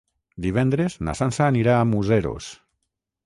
Divendres 0.45 0.95
na 1.09 1.15
Sança 1.19 1.45
anirà 1.47 1.77
a 1.81 1.85
Museros. 1.91 2.51